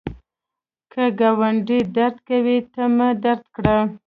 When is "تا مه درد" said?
2.73-3.43